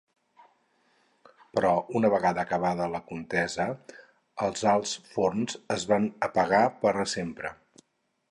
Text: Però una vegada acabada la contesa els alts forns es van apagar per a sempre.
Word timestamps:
Però 1.57 1.73
una 1.99 2.09
vegada 2.13 2.41
acabada 2.45 2.87
la 2.95 3.01
contesa 3.11 3.67
els 4.47 4.65
alts 4.73 4.93
forns 5.11 5.59
es 5.77 5.85
van 5.93 6.07
apagar 6.29 6.63
per 6.87 6.95
a 7.05 7.09
sempre. 7.13 7.53